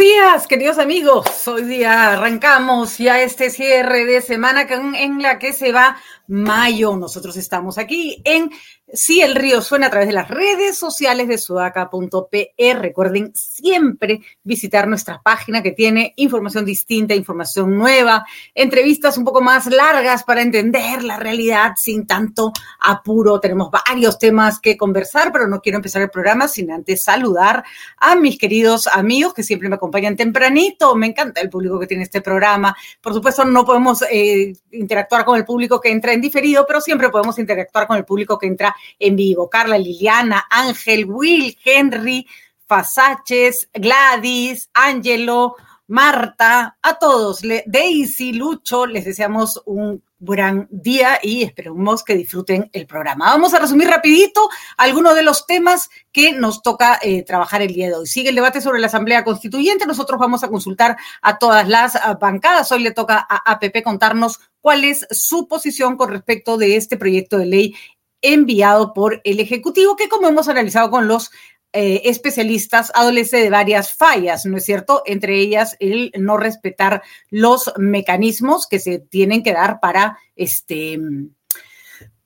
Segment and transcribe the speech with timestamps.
[0.00, 1.46] días, queridos amigos.
[1.46, 5.98] Hoy día arrancamos ya este cierre de semana en la que se va
[6.30, 6.96] mayo.
[6.96, 8.50] Nosotros estamos aquí en
[8.92, 12.54] si el río suena a través de las redes sociales de sudaca.pe.
[12.74, 18.24] Recuerden siempre visitar nuestra página que tiene información distinta, información nueva,
[18.54, 23.38] entrevistas un poco más largas para entender la realidad sin tanto apuro.
[23.40, 27.64] Tenemos varios temas que conversar, pero no quiero empezar el programa sin antes saludar
[27.98, 30.94] a mis queridos amigos que siempre me acompañan tempranito.
[30.96, 32.76] Me encanta el público que tiene este programa.
[33.00, 37.10] Por supuesto, no podemos eh, interactuar con el público que entra en diferido, pero siempre
[37.10, 39.48] podemos interactuar con el público que entra en vivo.
[39.48, 42.26] Carla, Liliana, Ángel, Will, Henry,
[42.66, 45.56] Fasaches, Gladys, Angelo,
[45.90, 52.86] Marta, a todos, Daisy, Lucho, les deseamos un gran día y esperemos que disfruten el
[52.86, 53.24] programa.
[53.24, 57.88] Vamos a resumir rapidito algunos de los temas que nos toca eh, trabajar el día
[57.88, 58.06] de hoy.
[58.06, 59.86] Sigue el debate sobre la Asamblea Constituyente.
[59.86, 62.70] Nosotros vamos a consultar a todas las bancadas.
[62.70, 67.38] Hoy le toca a APP contarnos cuál es su posición con respecto de este proyecto
[67.38, 67.74] de ley
[68.22, 71.30] enviado por el Ejecutivo, que como hemos analizado con los
[71.72, 75.02] eh, especialistas, adolece de varias fallas, ¿no es cierto?
[75.06, 80.98] Entre ellas el no respetar los mecanismos que se tienen que dar para este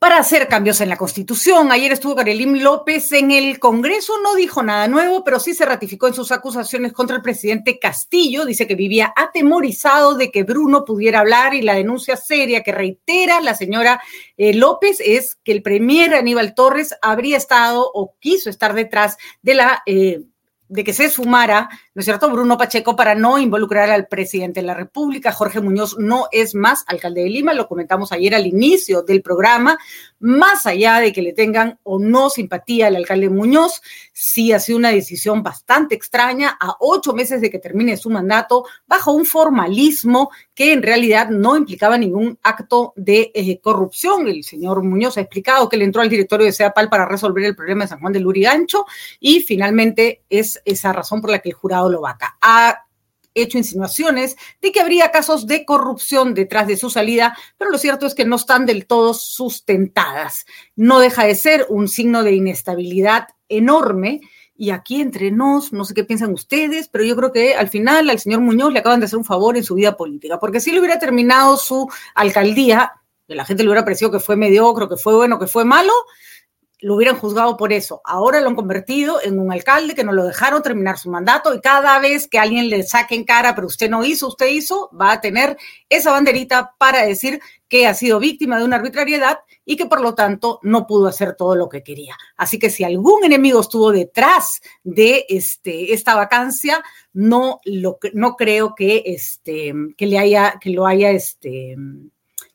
[0.04, 1.72] para hacer cambios en la Constitución.
[1.72, 6.06] Ayer estuvo Karelín López en el Congreso, no dijo nada nuevo, pero sí se ratificó
[6.06, 8.44] en sus acusaciones contra el presidente Castillo.
[8.44, 13.41] Dice que vivía atemorizado de que Bruno pudiera hablar y la denuncia seria que reitera
[13.41, 13.98] la señora
[14.37, 19.54] eh, López es que el premier Aníbal Torres habría estado o quiso estar detrás de
[19.54, 19.82] la...
[19.87, 20.20] Eh,
[20.69, 24.66] de que se sumara, ¿no es cierto?, Bruno Pacheco para no involucrar al presidente de
[24.66, 25.32] la República.
[25.32, 29.78] Jorge Muñoz no es más alcalde de Lima, lo comentamos ayer al inicio del programa
[30.25, 33.82] más allá de que le tengan o no simpatía al alcalde Muñoz,
[34.14, 38.64] sí ha sido una decisión bastante extraña a ocho meses de que termine su mandato,
[38.86, 44.26] bajo un formalismo que en realidad no implicaba ningún acto de eh, corrupción.
[44.26, 47.54] El señor Muñoz ha explicado que le entró al directorio de CEAPAL para resolver el
[47.54, 48.86] problema de San Juan del Lurigancho
[49.20, 52.37] y finalmente es esa razón por la que el jurado lo vaca.
[52.41, 52.84] Ha
[53.34, 58.06] hecho insinuaciones de que habría casos de corrupción detrás de su salida, pero lo cierto
[58.06, 60.46] es que no están del todo sustentadas.
[60.76, 64.20] No deja de ser un signo de inestabilidad enorme.
[64.56, 68.08] Y aquí entre nos, no sé qué piensan ustedes, pero yo creo que al final
[68.08, 70.70] al señor Muñoz le acaban de hacer un favor en su vida política, porque si
[70.70, 72.93] le hubiera terminado su alcaldía,
[73.26, 75.93] la gente le hubiera parecido que fue mediocre, que fue bueno, que fue malo,
[76.84, 78.02] lo hubieran juzgado por eso.
[78.04, 81.60] Ahora lo han convertido en un alcalde que no lo dejaron terminar su mandato y
[81.62, 85.12] cada vez que alguien le saque en cara, pero usted no hizo, usted hizo, va
[85.12, 85.56] a tener
[85.88, 90.14] esa banderita para decir que ha sido víctima de una arbitrariedad y que por lo
[90.14, 92.19] tanto no pudo hacer todo lo que quería.
[92.36, 96.84] Así que si algún enemigo estuvo detrás de este, esta vacancia,
[97.14, 101.10] no, lo, no creo que, este, que, le haya, que lo haya...
[101.12, 101.76] Este,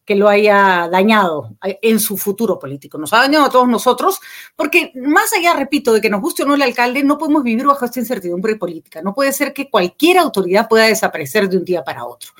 [0.09, 2.97] que lo haya dañado en su futuro político.
[2.97, 4.19] Nos ha dañado a todos nosotros,
[4.55, 7.67] porque más allá, repito, de que nos guste o no el alcalde, no podemos vivir
[7.67, 9.03] bajo esta incertidumbre política.
[9.03, 12.31] No puede ser que cualquier autoridad pueda desaparecer de un día para otro.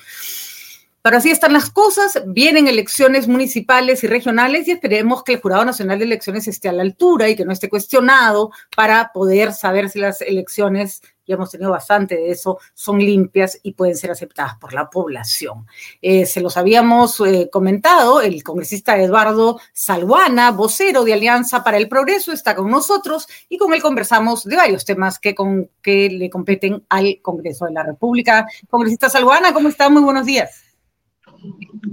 [1.02, 5.64] Pero así están las cosas, vienen elecciones municipales y regionales y esperemos que el Jurado
[5.64, 9.88] Nacional de Elecciones esté a la altura y que no esté cuestionado para poder saber
[9.88, 14.56] si las elecciones, ya hemos tenido bastante de eso, son limpias y pueden ser aceptadas
[14.56, 15.66] por la población.
[16.02, 21.88] Eh, se los habíamos eh, comentado, el congresista Eduardo Salguana, vocero de Alianza para el
[21.88, 26.28] Progreso, está con nosotros y con él conversamos de varios temas que, con, que le
[26.28, 28.46] competen al Congreso de la República.
[28.68, 29.88] Congresista Salguana, ¿cómo está?
[29.88, 30.69] Muy buenos días.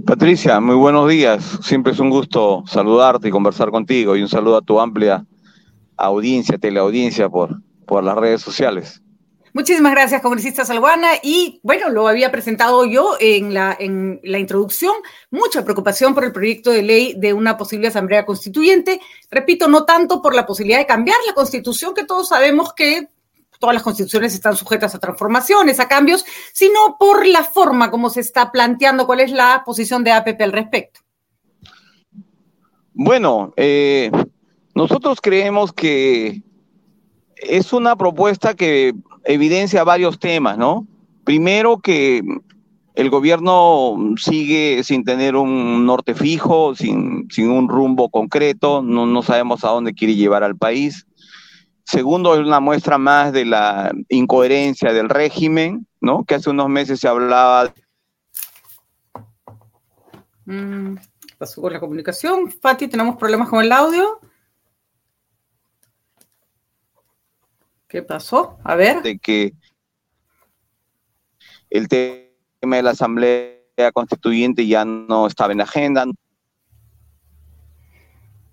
[0.04, 1.58] Patricia, muy buenos días.
[1.62, 5.24] Siempre es un gusto saludarte y conversar contigo y un saludo a tu amplia
[5.96, 9.02] audiencia, teleaudiencia por, por las redes sociales.
[9.54, 11.08] Muchísimas gracias, congresista Salguana.
[11.22, 14.92] Y bueno, lo había presentado yo en la, en la introducción,
[15.30, 19.00] mucha preocupación por el proyecto de ley de una posible asamblea constituyente.
[19.30, 23.08] Repito, no tanto por la posibilidad de cambiar la constitución, que todos sabemos que
[23.58, 28.20] todas las constituciones están sujetas a transformaciones, a cambios, sino por la forma como se
[28.20, 31.00] está planteando cuál es la posición de APP al respecto.
[32.94, 34.10] Bueno, eh,
[34.74, 36.42] nosotros creemos que
[37.36, 38.94] es una propuesta que
[39.24, 40.86] evidencia varios temas, ¿no?
[41.24, 42.22] Primero que
[42.94, 49.22] el gobierno sigue sin tener un norte fijo, sin, sin un rumbo concreto, no, no
[49.22, 51.06] sabemos a dónde quiere llevar al país.
[51.88, 56.22] Segundo, es una muestra más de la incoherencia del régimen, ¿no?
[56.22, 57.72] Que hace unos meses se hablaba.
[60.44, 60.96] Mm,
[61.38, 62.50] pasó con la comunicación.
[62.50, 64.20] Fati, tenemos problemas con el audio.
[67.88, 68.58] ¿Qué pasó?
[68.64, 69.00] A ver.
[69.00, 69.54] De que
[71.70, 73.56] el tema de la Asamblea
[73.94, 76.04] Constituyente ya no estaba en la agenda.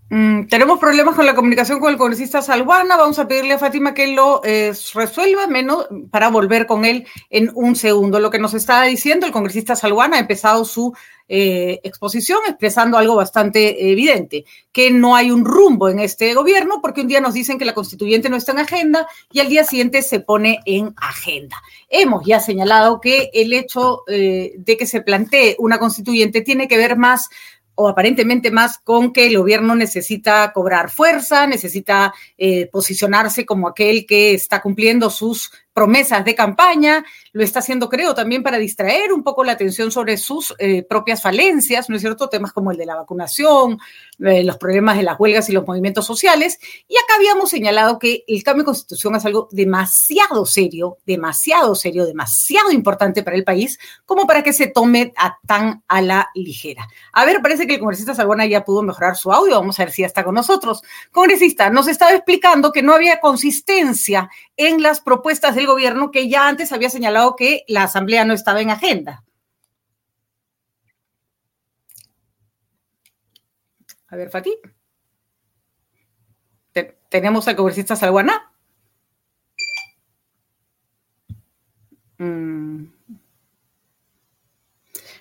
[0.07, 2.96] Mm, tenemos problemas con la comunicación con el congresista Salguana.
[2.96, 7.52] Vamos a pedirle a Fátima que lo eh, resuelva menos para volver con él en
[7.56, 8.19] un segundo.
[8.19, 10.94] Lo que nos está diciendo el congresista Salguana ha empezado su
[11.28, 17.02] eh, exposición expresando algo bastante evidente, que no hay un rumbo en este gobierno porque
[17.02, 20.04] un día nos dicen que la constituyente no está en agenda y al día siguiente
[20.04, 21.60] se pone en agenda.
[21.90, 26.78] Hemos ya señalado que el hecho eh, de que se plantee una constituyente tiene que
[26.78, 27.28] ver más
[27.75, 34.06] o aparentemente más con que el gobierno necesita cobrar fuerza, necesita eh, posicionarse como aquel
[34.06, 39.24] que está cumpliendo sus promesas de campaña, lo está haciendo, creo, también para distraer un
[39.24, 42.30] poco la atención sobre sus eh, propias falencias, ¿no es cierto?
[42.30, 43.77] Temas como el de la vacunación,
[44.19, 46.60] eh, los problemas de las huelgas y los movimientos sociales.
[46.88, 52.06] Y acá habíamos señalado que el cambio de constitución es algo demasiado serio, demasiado serio,
[52.06, 56.88] demasiado importante para el país, como para que se tome a tan a la ligera.
[57.12, 59.92] A ver, parece que el congresista Salbona ya pudo mejorar su audio, vamos a ver
[59.92, 60.83] si ya está con nosotros.
[61.12, 66.48] Congresista, nos estaba explicando que no había consistencia en las propuestas del gobierno que ya
[66.48, 69.24] antes había señalado que la asamblea no estaba en agenda.
[74.08, 74.54] A ver, Fati.
[77.10, 78.52] ¿Tenemos al congresista Salguana?
[82.18, 82.86] Mm.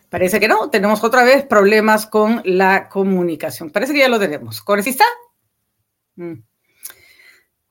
[0.08, 0.70] Parece que no.
[0.70, 3.70] Tenemos otra vez problemas con la comunicación.
[3.70, 4.60] Parece que ya lo tenemos.
[4.62, 5.04] ¿Congresista?
[6.16, 6.34] Mm.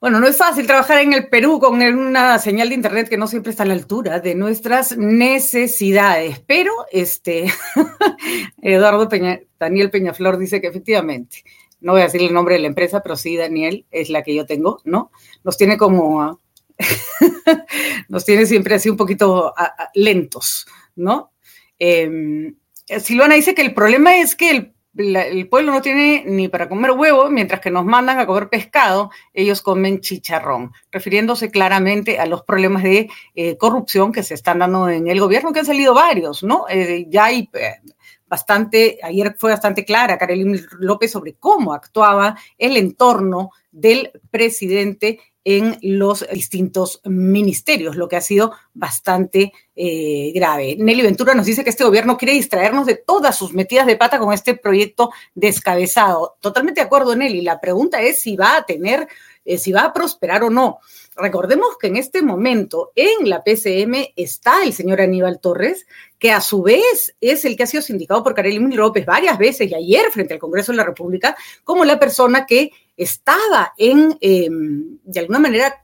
[0.03, 3.25] Bueno, no es fácil trabajar en el Perú con una señal de internet que no
[3.25, 7.45] siempre está a la altura de nuestras necesidades, pero este
[8.61, 11.45] Eduardo Peña, Daniel Peñaflor dice que efectivamente,
[11.79, 14.35] no voy a decir el nombre de la empresa, pero sí, Daniel es la que
[14.35, 15.09] yo tengo, ¿no?
[15.45, 16.41] Nos tiene como,
[18.09, 19.53] nos tiene siempre así un poquito
[19.93, 20.67] lentos,
[20.97, 21.31] ¿no?
[21.79, 22.53] Eh,
[22.99, 26.91] Silvana dice que el problema es que el el pueblo no tiene ni para comer
[26.91, 32.43] huevo, mientras que nos mandan a comer pescado, ellos comen chicharrón, refiriéndose claramente a los
[32.43, 36.43] problemas de eh, corrupción que se están dando en el gobierno, que han salido varios,
[36.43, 36.65] ¿no?
[36.69, 37.81] Eh, ya hay eh,
[38.27, 45.77] bastante, ayer fue bastante clara Karelín López sobre cómo actuaba el entorno del presidente en
[45.81, 50.75] los distintos ministerios, lo que ha sido bastante eh, grave.
[50.77, 54.19] Nelly Ventura nos dice que este gobierno quiere distraernos de todas sus metidas de pata
[54.19, 56.37] con este proyecto descabezado.
[56.39, 57.41] Totalmente de acuerdo, Nelly.
[57.41, 59.07] La pregunta es si va a tener,
[59.43, 60.79] eh, si va a prosperar o no.
[61.15, 65.85] Recordemos que en este momento en la PCM está el señor Aníbal Torres,
[66.17, 69.69] que a su vez es el que ha sido sindicado por Karelín López varias veces
[69.69, 74.97] y ayer frente al Congreso de la República como la persona que estaba en, em,
[75.03, 75.83] de alguna manera,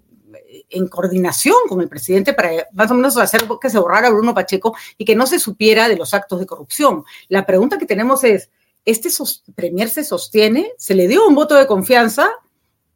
[0.69, 4.75] en coordinación con el presidente para más o menos hacer que se borrara Bruno Pacheco
[4.97, 7.03] y que no se supiera de los actos de corrupción.
[7.27, 8.49] La pregunta que tenemos es,
[8.85, 9.09] ¿este
[9.55, 10.73] premier se sostiene?
[10.77, 12.29] ¿Se le dio un voto de confianza?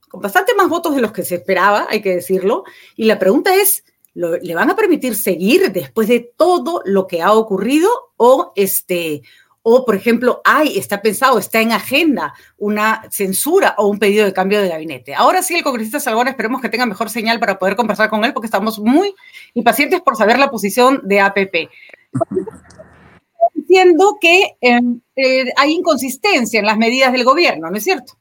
[0.10, 2.64] Con bastante más votos de los que se esperaba, hay que decirlo.
[2.96, 7.34] Y la pregunta es, ¿le van a permitir seguir después de todo lo que ha
[7.34, 9.24] ocurrido o este
[9.66, 14.34] o, por ejemplo, hay, está pensado, está en agenda una censura o un pedido de
[14.34, 15.16] cambio de gabinete.
[15.16, 18.34] Ahora sí, el congresista Salgón, esperemos que tenga mejor señal para poder conversar con él,
[18.34, 19.16] porque estamos muy
[19.54, 21.70] impacientes por saber la posición de APP.
[23.54, 28.14] Diciendo que em, eh, hay inconsistencia en las medidas del gobierno, ¿no es cierto?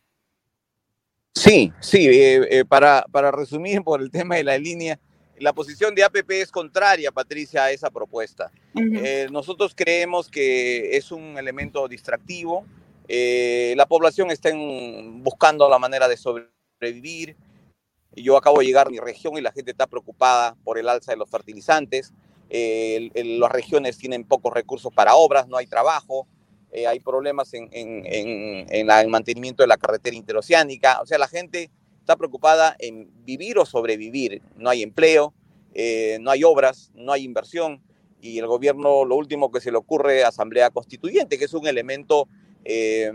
[1.35, 5.01] Sí, sí, eh, eh, para, para resumir por el tema de la línea,
[5.43, 8.53] la posición de APP es contraria, Patricia, a esa propuesta.
[8.77, 12.65] Eh, nosotros creemos que es un elemento distractivo.
[13.09, 17.35] Eh, la población está buscando la manera de sobrevivir.
[18.15, 21.11] Yo acabo de llegar a mi región y la gente está preocupada por el alza
[21.11, 22.13] de los fertilizantes.
[22.49, 26.29] Eh, las regiones tienen pocos recursos para obras, no hay trabajo,
[26.87, 31.01] hay problemas en, en, el mantenimiento de la carretera interoceánica.
[31.03, 31.69] O sea, la gente
[32.03, 34.43] está preocupada en vivir o sobrevivir.
[34.57, 35.33] No hay empleo,
[35.73, 37.81] eh, no hay obras, no hay inversión
[38.21, 42.29] y el gobierno lo último que se le ocurre asamblea constituyente, que es un elemento
[42.65, 43.11] eh,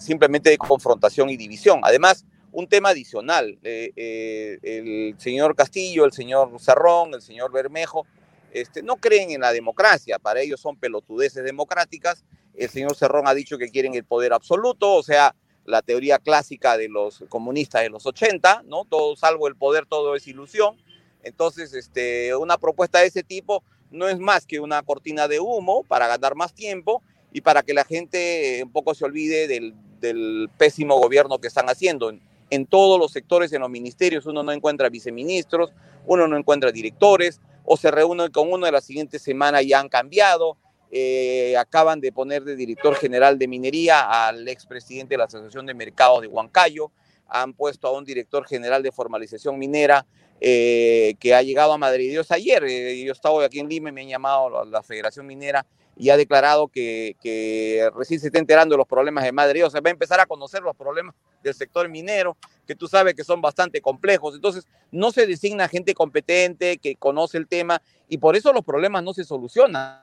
[0.00, 1.80] simplemente de confrontación y división.
[1.82, 8.06] Además, un tema adicional, eh, el señor Castillo, el señor Cerrón, el señor Bermejo,
[8.52, 12.24] este, no creen en la democracia, para ellos son pelotudeces democráticas.
[12.54, 15.34] El señor Cerrón ha dicho que quieren el poder absoluto, o sea,
[15.64, 18.84] la teoría clásica de los comunistas de los 80, ¿no?
[18.84, 20.76] Todo salvo el poder, todo es ilusión.
[21.22, 25.84] Entonces, este, una propuesta de ese tipo no es más que una cortina de humo
[25.84, 27.02] para ganar más tiempo
[27.32, 29.74] y para que la gente un poco se olvide del,
[30.58, 32.10] pésimo gobierno que están haciendo.
[32.10, 35.70] En, en, todos los sectores, en los ministerios, uno no encuentra viceministros,
[36.06, 39.88] uno no encuentra directores, o se reúnen con uno de la siguiente semana y han
[39.88, 40.56] cambiado.
[40.94, 45.72] Eh, acaban de poner de director general de minería al expresidente de la Asociación de
[45.72, 46.92] Mercados de Huancayo,
[47.28, 50.04] han puesto a un director general de formalización minera
[50.38, 52.10] eh, que ha llegado a Madrid.
[52.10, 55.26] Dios ayer, eh, yo estaba aquí en Lima y me han llamado a la Federación
[55.26, 55.64] Minera
[55.96, 59.70] y ha declarado que, que, recién se está enterando de los problemas de Madrid, o
[59.70, 63.24] sea, va a empezar a conocer los problemas del sector minero, que tú sabes que
[63.24, 68.36] son bastante complejos, entonces no se designa gente competente que conoce el tema y por
[68.36, 70.01] eso los problemas no se solucionan.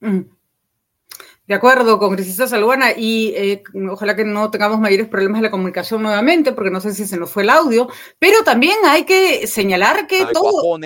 [0.00, 6.02] De acuerdo, congresista Salguana, y eh, ojalá que no tengamos mayores problemas de la comunicación
[6.02, 7.88] nuevamente, porque no sé si se nos fue el audio,
[8.18, 10.78] pero también hay que señalar que todo...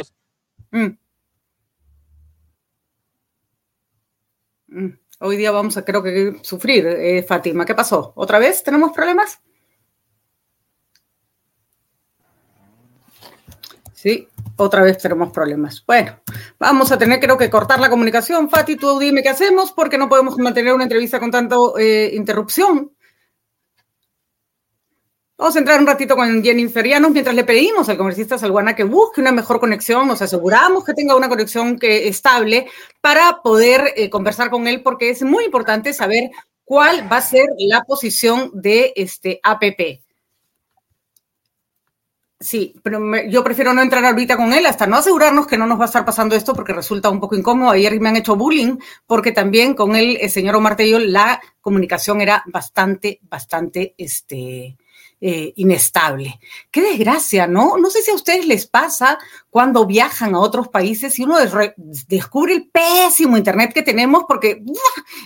[0.71, 0.99] Mm.
[4.69, 4.99] Mm.
[5.21, 7.67] Hoy día vamos a, creo que, sufrir, eh, Fátima.
[7.67, 8.13] ¿Qué pasó?
[8.17, 9.41] ¿Otra vez tenemos problemas?
[13.93, 14.29] Sí,
[14.61, 15.83] otra vez tenemos problemas.
[15.87, 16.21] Bueno,
[16.59, 18.51] vamos a tener creo que cortar la comunicación.
[18.51, 22.93] Fati, tú dime qué hacemos porque no podemos mantener una entrevista con tanto eh, interrupción.
[25.39, 28.85] Vamos a entrar un ratito con Jenny Ferianos mientras le pedimos al congresista Salguana que
[28.85, 32.67] busque una mejor conexión, nos aseguramos que tenga una conexión que, estable
[33.01, 36.31] para poder eh, conversar con él porque es muy importante saber
[36.63, 40.03] cuál va a ser la posición de este APP.
[42.43, 45.79] Sí, pero yo prefiero no entrar ahorita con él hasta no asegurarnos que no nos
[45.79, 47.71] va a estar pasando esto porque resulta un poco incómodo.
[47.71, 52.43] Ayer me han hecho bullying porque también con él, el señor Omar la comunicación era
[52.47, 54.79] bastante, bastante, este,
[55.23, 56.41] eh, inestable.
[56.71, 57.77] Qué desgracia, ¿no?
[57.77, 59.19] No sé si a ustedes les pasa
[59.51, 61.37] cuando viajan a otros países y uno
[62.07, 64.63] descubre el pésimo internet que tenemos porque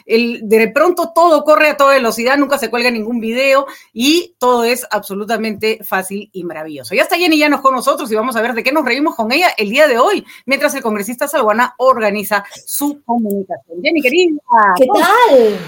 [0.06, 4.84] de pronto todo corre a toda velocidad, nunca se cuelga ningún video y todo es
[4.90, 6.94] absolutamente fácil y maravilloso.
[6.94, 9.14] Ya está Jenny ya nos con nosotros y vamos a ver de qué nos reímos
[9.14, 13.80] con ella el día de hoy, mientras el congresista Salguana organiza su comunicación.
[13.82, 14.40] Jenny, querida.
[14.76, 15.58] ¿Qué tal?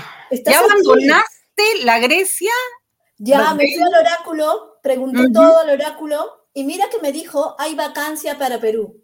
[0.44, 2.50] ¿Ya abandonaste la Grecia?
[3.18, 7.74] Ya me fui al oráculo, pregunté todo al oráculo y mira que me dijo, hay
[7.74, 9.02] vacancia para Perú.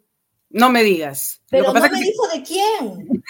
[0.51, 1.41] No me digas.
[1.49, 3.23] Pero no me dijo de quién.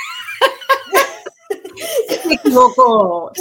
[2.08, 3.32] Se equivocó.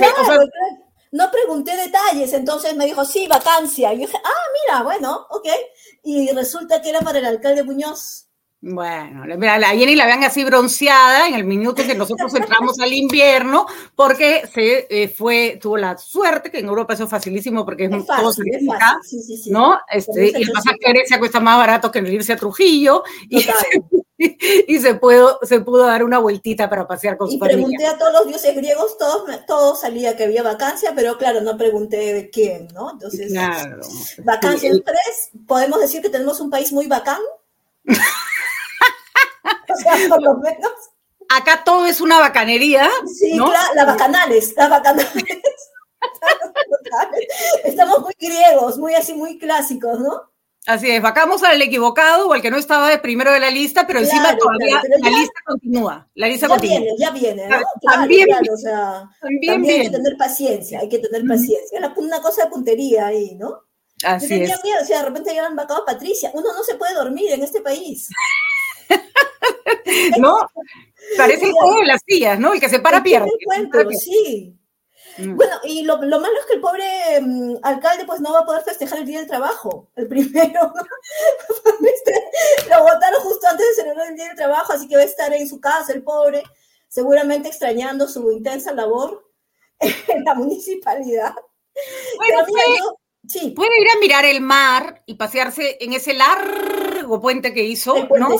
[1.11, 3.93] no pregunté detalles, entonces me dijo, sí, vacancia.
[3.93, 5.47] Y yo dije, ah, mira, bueno, ok.
[6.03, 8.27] Y resulta que era para el alcalde Muñoz.
[8.63, 12.93] Bueno, mira, la Jenny la vean así bronceada en el minuto que nosotros entramos al
[12.93, 13.65] invierno,
[13.95, 18.05] porque se eh, fue, tuvo la suerte, que en Europa eso es facilísimo porque es,
[18.05, 19.49] todo cerca, sí, sí, sí.
[19.49, 19.79] ¿no?
[19.89, 23.43] Este, y el pasaje a Grecia cuesta más barato que irse a Trujillo, y,
[24.67, 27.61] y, se, pudo, se pudo dar una vueltita para pasear con su familia.
[27.61, 31.41] Y pregunté a todos los dioses griegos, todos, todos salía que había vacancia, pero claro,
[31.41, 32.91] no pregunté de quién, ¿no?
[32.91, 33.81] Entonces, claro.
[34.23, 37.17] vacancia express, podemos decir que tenemos un país muy bacán.
[37.87, 40.71] O sea, por lo menos.
[41.29, 42.89] Acá todo es una bacanería.
[43.17, 45.13] Sí, claro, las bacanales, las bacanales.
[47.63, 50.31] Estamos muy griegos, muy así, muy clásicos, ¿no?
[50.67, 53.87] Así es, vacamos al equivocado o al que no estaba de primero de la lista,
[53.87, 56.07] pero encima todavía la lista continúa.
[56.13, 56.79] La lista ya continúa.
[56.79, 57.57] viene, ya viene, ¿no?
[57.81, 61.79] también, o sea, también, hay que tener paciencia, hay que tener paciencia.
[61.95, 63.63] Una cosa de puntería ahí, ¿no?
[64.03, 64.63] Así Yo tenía es.
[64.63, 66.31] miedo, o sea, de repente han vacado a Patricia.
[66.33, 68.09] Uno no se puede dormir en este país.
[70.19, 70.37] ¿No?
[71.17, 72.53] Parece el juego de las sillas, ¿no?
[72.53, 73.29] El que se para pierde.
[73.97, 74.57] sí.
[75.17, 75.35] Mm.
[75.35, 76.85] Bueno, y lo, lo, malo es que el pobre
[77.21, 80.61] mm, alcalde pues no va a poder festejar el Día del Trabajo, el primero.
[82.69, 85.33] lo votaron justo antes de celebrar el Día del Trabajo, así que va a estar
[85.33, 86.43] en su casa el pobre,
[86.87, 89.29] seguramente extrañando su intensa labor
[89.79, 91.33] en la municipalidad.
[92.17, 92.45] Bueno,
[93.27, 93.51] sí.
[93.51, 98.37] puede ir a mirar el mar y pasearse en ese largo puente que hizo, ¿no?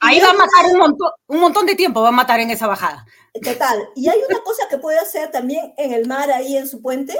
[0.00, 2.66] ahí va a matar un montón, un montón de tiempo, va a matar en esa
[2.66, 3.06] bajada.
[3.42, 3.88] Total.
[3.94, 7.18] Y hay una cosa que puede hacer también en el mar, ahí en su puente,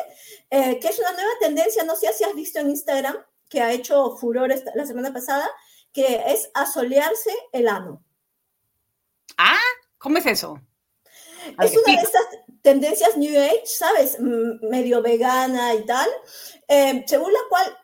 [0.50, 3.16] eh, que es una nueva tendencia, no sé si has visto en Instagram,
[3.48, 5.48] que ha hecho furor la semana pasada,
[5.92, 8.02] que es asolearse el ano.
[9.36, 9.58] Ah,
[9.98, 10.60] ¿cómo es eso?
[11.62, 12.26] es una de estas
[12.66, 14.18] tendencias New Age, ¿sabes?
[14.18, 16.08] medio vegana y tal,
[16.66, 17.78] eh, según la cual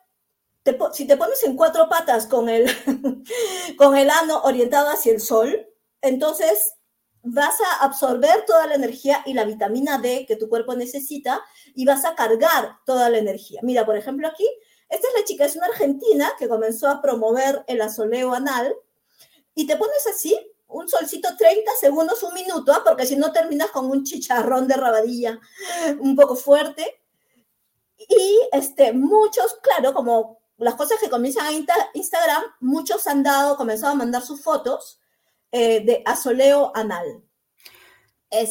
[0.92, 2.66] si te pones en cuatro patas con el,
[3.78, 5.68] con el ano orientado hacia el sol,
[6.00, 6.74] entonces
[7.22, 11.40] vas a absorber toda la energía y la vitamina D que tu cuerpo necesita
[11.76, 13.60] y vas a cargar toda la energía.
[13.62, 14.48] Mira, por ejemplo, aquí,
[14.88, 18.74] esta es la chica, es una argentina que comenzó a promover el asoleo anal
[19.54, 20.36] y te pones así,
[20.72, 22.82] un solcito 30 segundos, un minuto, ¿ah?
[22.84, 25.40] porque si no terminas con un chicharrón de rabadilla
[26.00, 27.02] un poco fuerte.
[27.96, 31.52] Y este, muchos, claro, como las cosas que comienzan a
[31.94, 35.00] Instagram, muchos han dado, comenzado a mandar sus fotos
[35.50, 37.22] eh, de asoleo anal.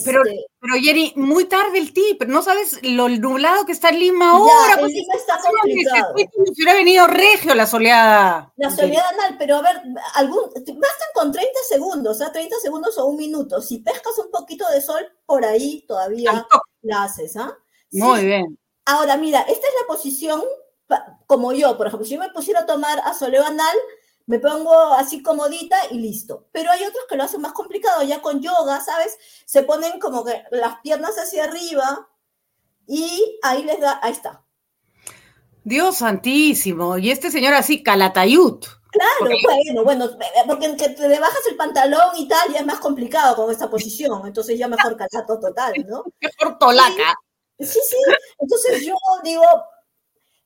[0.06, 4.00] Pero, este pero Jenny, muy tarde el tip, no sabes lo nublado que está en
[4.00, 4.76] Lima ahora.
[4.80, 6.14] Ya, Lima está complicado.
[6.18, 8.54] Si hubiera venido regio la soleada.
[8.58, 9.82] La soleada anal, pero a ver,
[10.14, 13.60] algún, bastan con 30 segundos, o sea, 30 segundos o un minuto.
[13.60, 16.48] Si pescas un poquito de sol, por ahí todavía
[16.84, 17.58] la haces, ¿ah?
[17.92, 18.60] Muy bien.
[18.86, 20.44] Ahora, mira, esta es la posición,
[21.26, 23.76] como yo, por ejemplo, si yo me pusiera a tomar asoleo anal,
[24.32, 26.48] me pongo así comodita y listo.
[26.54, 29.18] Pero hay otros que lo hacen más complicado, ya con yoga, ¿sabes?
[29.44, 32.08] Se ponen como que las piernas hacia arriba
[32.88, 34.42] y ahí les da, ahí está.
[35.66, 38.64] Dios santísimo, y este señor así, calatayud.
[38.92, 40.10] Claro, bueno, bueno,
[40.48, 44.26] porque que te bajas el pantalón y tal, ya es más complicado con esta posición,
[44.26, 46.06] entonces ya mejor calato total, ¿no?
[46.22, 47.16] Mejor tolaca.
[47.60, 47.98] sí, sí,
[48.40, 49.44] entonces yo digo,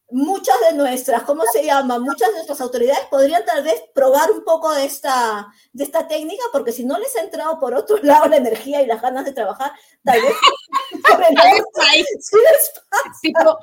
[0.10, 2.00] muchas de nuestras, ¿cómo se llama?
[2.00, 6.44] Muchas de nuestras autoridades podrían tal vez probar un poco de esta, de esta técnica,
[6.52, 9.34] porque si no les ha entrado por otro lado la energía y las ganas de
[9.34, 9.72] trabajar,
[10.04, 10.34] tal vez
[13.22, 13.60] tipo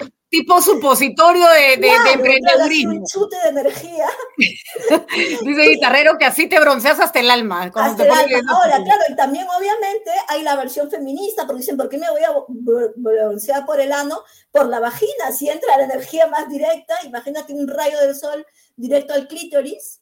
[0.63, 2.93] supositorio de, de, emprendedurismo.
[2.93, 4.07] Un chute de energía.
[5.45, 7.71] Dice Guitarrero que así te bronceas hasta el alma.
[7.75, 8.53] Hasta el alma.
[8.55, 12.23] Ahora, claro, y también obviamente hay la versión feminista, porque dicen, ¿por qué me voy
[12.23, 12.33] a
[12.97, 14.23] broncear por el ano?
[14.51, 19.13] Por la vagina, si entra la energía más directa, imagínate un rayo del sol directo
[19.15, 20.01] al clítoris,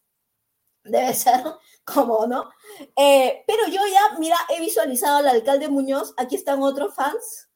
[0.85, 1.43] debe ser
[1.85, 2.51] como, ¿no?
[2.97, 7.49] Eh, pero yo ya, mira, he visualizado al alcalde Muñoz, aquí están otros fans.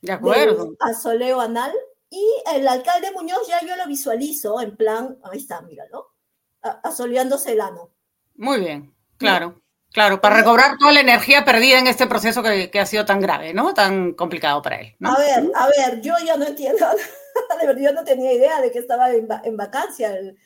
[0.00, 0.74] De acuerdo.
[0.80, 1.72] A Soleo Anal,
[2.12, 6.12] y el alcalde Muñoz ya yo lo visualizo en plan, ahí está, míralo,
[6.60, 7.90] asoleándose el ano.
[8.36, 12.86] Muy bien, claro, claro, para recobrar toda la energía perdida en este proceso que, ha
[12.86, 13.72] sido tan grave, ¿no?
[13.72, 14.94] Tan complicado para él.
[15.02, 16.86] A ver, a ver, yo ya no entiendo,
[17.60, 20.36] de verdad yo no tenía idea de que estaba en, vacancia el,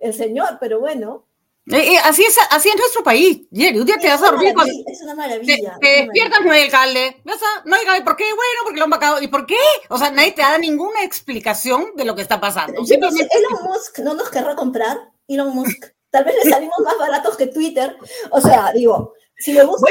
[0.00, 1.26] el señor, pero bueno.
[1.68, 3.80] Eh, eh, así, es, así es nuestro país, Jerry.
[3.80, 4.68] Un día te vas a dormir con.
[4.68, 5.76] Es una maravilla.
[5.80, 7.20] Te, despiertas, no hay alcalde.
[7.24, 7.32] No
[7.74, 8.04] hay alcalde.
[8.04, 8.24] ¿Por qué?
[8.24, 9.20] Bueno, porque lo han vacado.
[9.20, 9.58] ¿Y por qué?
[9.88, 12.82] O sea, nadie te da ninguna explicación de lo que está pasando.
[12.88, 15.10] Elon Musk no nos querrá comprar.
[15.26, 15.86] Elon Musk.
[16.10, 17.96] Tal vez le salimos más baratos que Twitter.
[18.30, 19.90] O sea, digo, si le gusta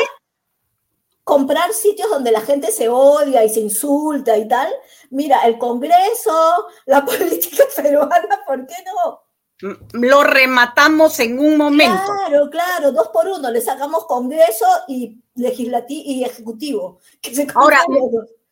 [1.25, 4.71] comprar sitios donde la gente se odia y se insulta y tal,
[5.09, 9.24] mira, el Congreso, la política peruana, ¿por qué no?
[9.59, 12.01] Lo rematamos en un momento.
[12.27, 16.99] Claro, claro, dos por uno, le sacamos Congreso y legislativo y ejecutivo.
[17.55, 17.81] Ahora,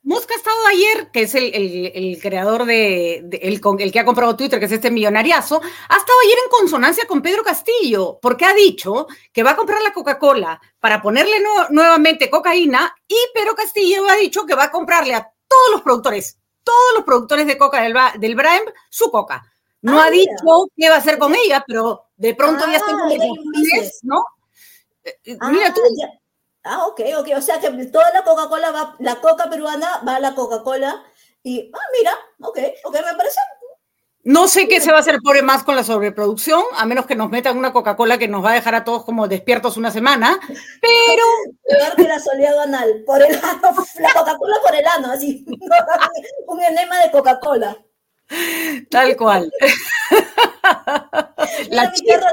[0.06, 4.60] Musk ha estado ayer, que es el, creador de, el, el, que ha comprado Twitter,
[4.60, 9.08] que es este millonariazo, ha estado ayer en consonancia con Pedro Castillo, porque ha dicho
[9.32, 11.38] que va a comprar la Coca-Cola para ponerle
[11.70, 16.38] nuevamente cocaína, y Pedro Castillo ha dicho que va a comprarle a todos los productores,
[16.66, 19.53] todos los productores de coca del, del Brand, su coca.
[19.84, 20.32] No ah, ha dicho
[20.78, 24.24] qué va a hacer con ella, pero de pronto ya está como ah, ¿no?
[25.04, 25.82] Eh, eh, ah, mira tú.
[26.64, 27.28] Ah, ok, ok.
[27.36, 31.04] O sea que toda la Coca-Cola va, la coca peruana va a la Coca-Cola.
[31.44, 33.42] Y, ah, mira, ok, ok, me parece.
[34.24, 37.16] No sé qué se va a hacer por más con la sobreproducción, a menos que
[37.16, 40.40] nos metan una Coca-Cola que nos va a dejar a todos como despiertos una semana,
[40.80, 41.24] pero...
[41.68, 45.46] Peor que la soleado anal, por el ano, la Coca-Cola por el ano, así,
[46.48, 47.78] un enema de Coca-Cola.
[48.90, 49.52] Tal cual.
[51.70, 52.30] la chispa,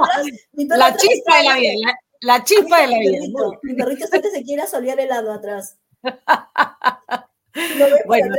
[0.53, 1.99] la chispa de la vida.
[2.21, 3.21] La, chispa de la vida.
[3.63, 5.79] Mi perrito antes se quiere solear helado atrás.
[8.07, 8.35] bueno.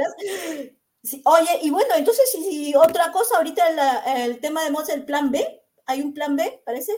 [1.26, 5.62] oye, y bueno, entonces, si, otra cosa, ahorita el tema de Moss, el plan B,
[5.86, 6.94] ¿hay un plan B, parece?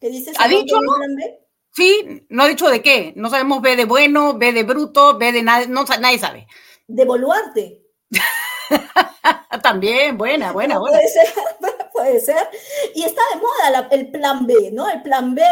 [0.00, 0.36] ¿Qué dices?
[0.38, 0.96] ¿Ha dicho no?
[0.96, 1.40] Plan B?
[1.72, 3.12] Sí, no ha dicho de qué.
[3.16, 6.46] No sabemos B de bueno, B de bruto, B de nada, no, nadie sabe.
[6.86, 7.82] De Boluarte.
[9.62, 10.98] También, buena, buena, buena.
[10.98, 11.26] Puede ser,
[11.92, 12.48] puede ser.
[12.94, 14.88] Y está de moda el plan B, ¿no?
[14.88, 15.42] El plan B,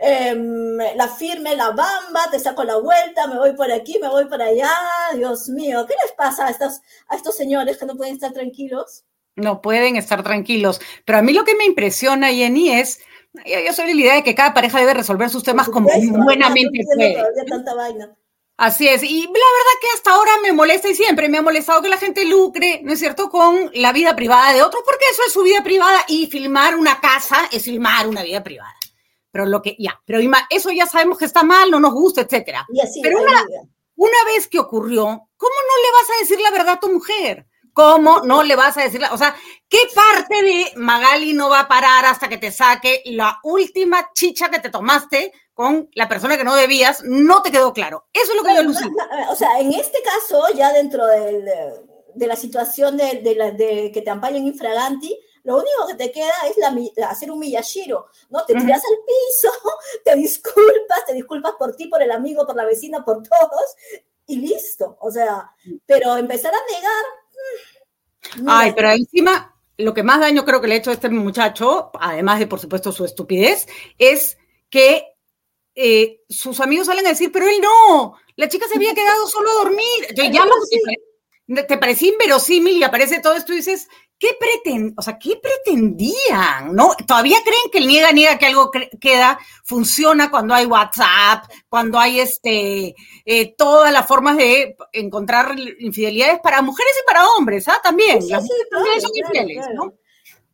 [0.00, 4.26] em, la firme, la bamba, te saco la vuelta, me voy por aquí, me voy
[4.26, 4.70] por allá.
[5.14, 9.04] Dios mío, ¿qué les pasa a estos, a estos señores que no pueden estar tranquilos?
[9.36, 10.80] No pueden estar tranquilos.
[11.04, 13.00] Pero a mí lo que me impresiona, Jenny, es
[13.34, 15.88] yo soy de la idea de que cada pareja debe resolver sus temas como
[16.24, 17.22] buenamente puede.
[18.58, 21.80] Así es, y la verdad que hasta ahora me molesta y siempre me ha molestado
[21.80, 25.22] que la gente lucre, ¿no es cierto?, con la vida privada de otros, porque eso
[25.24, 28.74] es su vida privada y filmar una casa es filmar una vida privada.
[29.30, 30.18] Pero lo que, ya, pero
[30.50, 32.66] eso ya sabemos que está mal, no nos gusta, etcétera.
[33.00, 33.46] pero una,
[33.94, 37.46] una vez que ocurrió, ¿cómo no le vas a decir la verdad a tu mujer?
[37.72, 39.00] ¿Cómo no le vas a decir?
[39.00, 39.36] La, o sea,
[39.68, 44.50] ¿qué parte de Magali no va a parar hasta que te saque la última chicha
[44.50, 48.06] que te tomaste con la persona que no debías, no te quedó claro.
[48.12, 48.94] Eso es lo que yo alucino.
[49.30, 55.18] O sea, en este caso, ya dentro de la situación de, que te ampañan infraganti,
[55.42, 58.44] lo único que te queda es la, hacer un miyashiro, ¿no?
[58.44, 59.52] Te tiras al piso,
[60.04, 63.76] te disculpas, te disculpas por ti, por el amigo, por la vecina, por todos,
[64.26, 64.96] y listo.
[65.00, 65.50] O sea,
[65.86, 68.42] pero empezar a negar.
[68.42, 71.08] Mm, Ay, pero encima, lo que más daño creo que le ha hecho a este
[71.08, 74.36] muchacho, además de, por supuesto, su estupidez, es
[74.68, 75.04] que
[75.74, 79.50] eh, sus amigos salen a decir, pero él no, la chica se había quedado solo
[79.50, 80.06] a dormir.
[80.08, 80.44] Entonces, ya
[81.48, 86.74] te parecía inverosímil y aparece todo esto y dices, ¿qué pretend, o sea, qué pretendían?
[86.74, 86.94] ¿No?
[87.06, 92.20] Todavía creen que el niega niega que algo queda funciona cuando hay WhatsApp, cuando hay
[92.20, 97.80] este eh, todas las formas de encontrar infidelidades para mujeres y para hombres, ¿ah?
[97.82, 98.20] También.
[98.20, 99.94] Sí, sí, son ¿no?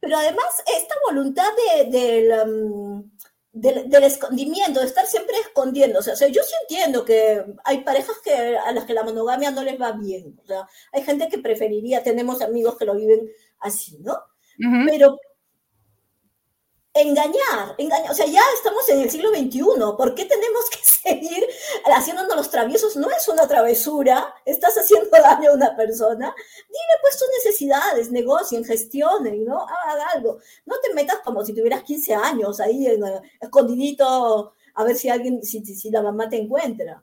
[0.05, 1.51] Pero además, esta voluntad
[1.91, 3.11] de, um,
[3.55, 6.11] del, escondimiento, de estar siempre escondiéndose.
[6.11, 9.63] O sea, yo sí entiendo que hay parejas que, a las que la monogamia no
[9.63, 10.37] les va bien.
[10.43, 14.19] O sea, hay gente que preferiría, tenemos amigos que lo viven así, ¿no?
[14.87, 15.19] Pero
[16.95, 19.61] engañar, engañar, o sea, ya estamos en el siglo XXI,
[19.99, 21.45] ¿por qué tenemos que seguir
[21.85, 22.97] haciéndonos los traviesos?
[22.97, 28.65] No es una travesura, estás haciendo daño a una persona, dile pues tus necesidades, negocien,
[28.65, 29.67] gestionen, ¿no?
[29.67, 33.03] Haga algo, no te metas como si tuvieras 15 años ahí en,
[33.41, 37.03] escondidito a ver si alguien, si, si, la mamá te encuentra.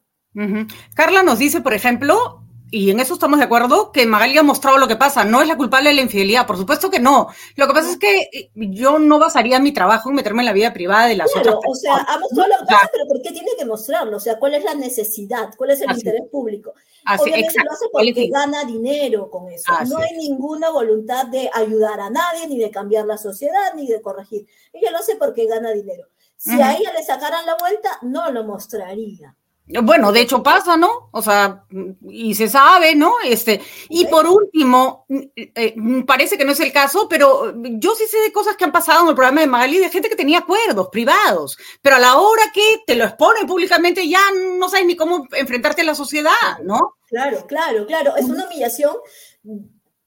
[0.95, 4.77] Carla nos dice, por ejemplo, y en eso estamos de acuerdo, que Magali ha mostrado
[4.77, 5.25] lo que pasa.
[5.25, 7.27] No es la culpable de la infidelidad, por supuesto que no.
[7.57, 10.53] Lo que pasa es que eh, yo no basaría mi trabajo en meterme en la
[10.53, 11.67] vida privada de las otras personas.
[11.67, 14.15] O sea, ha mostrado lo que pasa, pero ¿por qué tiene que mostrarlo?
[14.15, 15.53] O sea, ¿cuál es la necesidad?
[15.57, 16.73] ¿Cuál es el interés público?
[17.19, 19.73] Obviamente lo hace porque gana dinero con eso.
[19.89, 24.01] no hay ninguna voluntad de ayudar a nadie, ni de cambiar la sociedad, ni de
[24.01, 24.47] corregir.
[24.71, 26.07] Ella lo hace porque gana dinero.
[26.37, 29.35] Si a ella le sacaran la vuelta, no lo mostraría.
[29.83, 31.09] Bueno, de hecho pasa, ¿no?
[31.11, 31.65] O sea,
[32.09, 33.13] y se sabe, ¿no?
[33.23, 35.05] Este, y por último,
[35.35, 38.71] eh, parece que no es el caso, pero yo sí sé de cosas que han
[38.71, 42.17] pasado en el programa de Magali de gente que tenía acuerdos privados, pero a la
[42.17, 44.21] hora que te lo exponen públicamente ya
[44.57, 46.95] no sabes ni cómo enfrentarte a la sociedad, ¿no?
[47.07, 48.15] Claro, claro, claro.
[48.15, 48.95] Es una humillación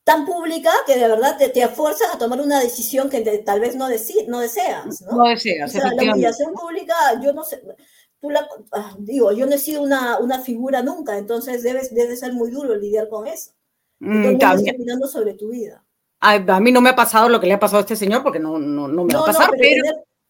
[0.05, 3.75] tan pública que de verdad te, te fuerzas a tomar una decisión que tal vez
[3.75, 5.17] no, no deseas, ¿no?
[5.17, 7.63] No deseas, o sea, la humillación pública, yo no sé
[8.73, 12.51] Ah, digo, yo no he sido una, una figura nunca, entonces debe, debe ser muy
[12.51, 13.53] duro lidiar con eso.
[14.01, 15.83] Mm, opinando sobre tu vida.
[16.21, 18.39] A, mí no me ha pasado lo que le ha pasado a este señor, porque
[18.39, 19.83] no, no, no me va a pasar, pero,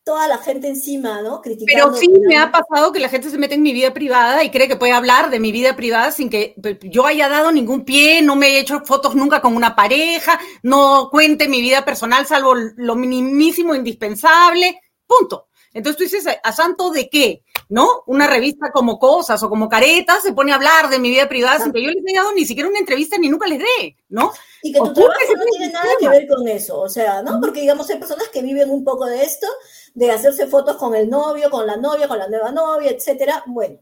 [0.04, 1.40] toda la gente encima, ¿no?
[1.40, 1.92] Criticando.
[1.92, 4.50] Pero sí me ha pasado que la gente se mete en mi vida privada y
[4.50, 8.20] cree que puede hablar de mi vida privada sin que yo haya dado ningún pie,
[8.20, 12.54] no me he hecho fotos nunca con una pareja, no cuente mi vida personal salvo
[12.54, 15.48] lo minimísimo indispensable, punto.
[15.72, 17.42] Entonces tú dices, ¿a santo de qué?
[17.68, 18.02] ¿No?
[18.06, 21.60] Una revista como Cosas o como Caretas se pone a hablar de mi vida privada
[21.60, 24.32] sin que yo les haya dado ni siquiera una entrevista ni nunca les dé, ¿no?
[24.62, 27.40] Y que tu trabajo no tiene nada que ver con eso, o sea, ¿no?
[27.40, 29.46] Porque digamos hay personas que viven un poco de esto,
[29.94, 33.42] de hacerse fotos con el novio, con la novia, con la nueva novia, etcétera.
[33.46, 33.78] Bueno,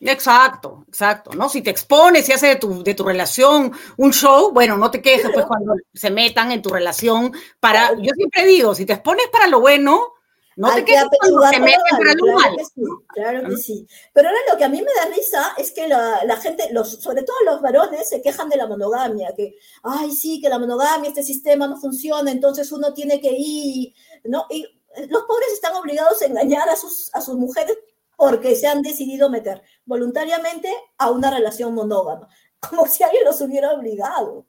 [0.00, 1.48] Exacto, exacto, ¿no?
[1.48, 5.00] Si te expones y hace de tu, de tu relación un show, bueno, no te
[5.00, 9.28] quejes pues cuando se metan en tu relación para, yo siempre digo, si te expones
[9.32, 10.12] para lo bueno,
[10.56, 13.86] no te quedes claro, que sí, claro que sí.
[14.14, 16.92] Pero ahora lo que a mí me da risa es que la, la, gente, los,
[16.92, 21.10] sobre todo los varones, se quejan de la monogamia, que, ay, sí, que la monogamia,
[21.10, 23.92] este sistema no funciona, entonces uno tiene que ir,
[24.24, 24.46] ¿no?
[24.48, 24.66] Y
[25.08, 27.76] los pobres están obligados a engañar a sus, a sus mujeres
[28.16, 33.72] porque se han decidido meter voluntariamente a una relación monógama, como si alguien los hubiera
[33.72, 34.46] obligado.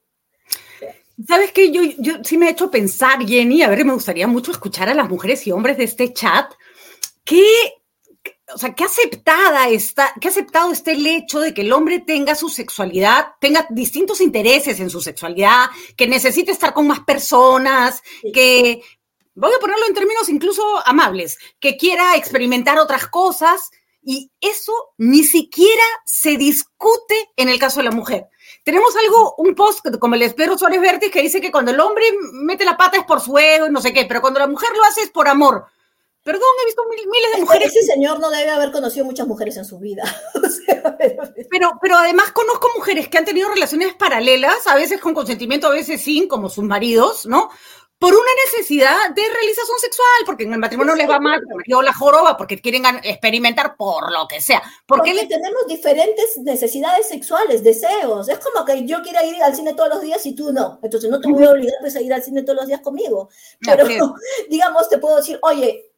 [1.26, 1.72] ¿Sabes qué?
[1.72, 4.94] Yo, yo sí me he hecho pensar, Jenny, a ver, me gustaría mucho escuchar a
[4.94, 6.54] las mujeres y hombres de este chat,
[7.24, 7.44] ¿qué,
[8.54, 12.36] o sea, qué aceptada está, qué aceptado está el hecho de que el hombre tenga
[12.36, 18.04] su sexualidad, tenga distintos intereses en su sexualidad, que necesite estar con más personas,
[18.34, 18.82] que,
[19.34, 23.72] voy a ponerlo en términos incluso amables, que quiera experimentar otras cosas,
[24.10, 28.28] y eso ni siquiera se discute en el caso de la mujer.
[28.63, 32.06] Tenemos algo, un post como el Espero Suárez Vértiz que dice que cuando el hombre
[32.32, 34.70] mete la pata es por su ego y no sé qué, pero cuando la mujer
[34.78, 35.65] lo hace es por amor.
[36.24, 37.67] Perdón, he visto miles de mujeres.
[37.67, 40.04] Ese señor no debe haber conocido muchas mujeres en su vida.
[41.50, 45.72] pero, pero además conozco mujeres que han tenido relaciones paralelas, a veces con consentimiento, a
[45.72, 47.50] veces sin, como sus maridos, ¿no?
[48.00, 51.94] Por una necesidad de realización sexual, porque en el matrimonio les va mal, porque la
[51.94, 54.62] joroba, porque quieren experimentar por lo que sea.
[54.86, 58.30] Porque, tenemos diferentes necesidades sexuales, deseos.
[58.30, 60.80] Es como que yo quiera ir al cine todos los días y tú no.
[60.84, 63.30] Entonces no te voy a obligar pues, a ir al cine todos los días conmigo.
[63.62, 63.88] Pero,
[64.50, 65.92] digamos, te puedo decir, oye,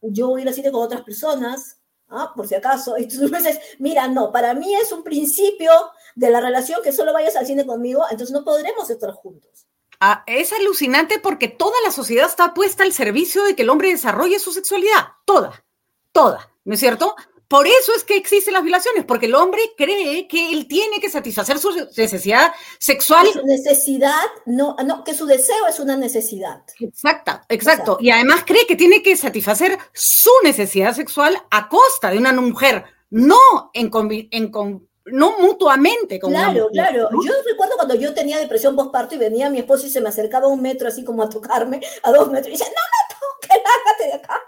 [0.00, 1.78] yo voy a ir al cine con otras personas,
[2.08, 2.32] ¿ah?
[2.34, 2.96] por si acaso.
[2.96, 5.70] Y tú dices, mira, no, para mí es un principio
[6.14, 9.66] de la relación que solo vayas al cine conmigo, entonces no podremos estar juntos.
[10.00, 13.88] Ah, es alucinante porque toda la sociedad está puesta al servicio de que el hombre
[13.88, 15.64] desarrolle su sexualidad, toda,
[16.12, 17.14] toda, ¿no es cierto?
[17.48, 21.10] Por eso es que existen las violaciones, porque el hombre cree que él tiene que
[21.10, 23.26] satisfacer su necesidad sexual.
[23.32, 26.64] Su necesidad, no, no, que su deseo es una necesidad.
[26.80, 27.98] Exacta, exacto.
[28.00, 32.86] Y además cree que tiene que satisfacer su necesidad sexual a costa de una mujer,
[33.10, 33.90] no en,
[34.30, 36.18] en, no mutuamente.
[36.18, 37.10] claro, claro.
[37.24, 40.48] Yo recuerdo cuando yo tenía depresión postparto y venía mi esposo y se me acercaba
[40.48, 44.04] un metro así como a tocarme, a dos metros, y decía, no me toques, lágate
[44.04, 44.40] de acá.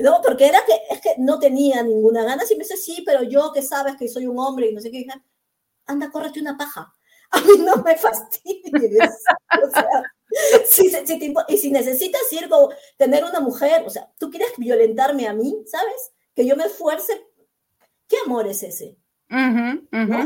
[0.00, 2.42] No, porque era que, es que no tenía ninguna gana.
[2.48, 4.90] Y me dice, sí, pero yo que sabes que soy un hombre y no sé
[4.90, 5.06] qué,
[5.86, 6.94] anda, córrete una paja.
[7.32, 9.24] A mí no me fastidies.
[9.66, 10.02] o sea,
[10.66, 12.48] si, si y si necesitas ir
[12.98, 16.12] tener una mujer, o sea, tú quieres violentarme a mí, ¿sabes?
[16.34, 17.26] Que yo me esfuerce.
[18.06, 18.98] ¿Qué amor es ese?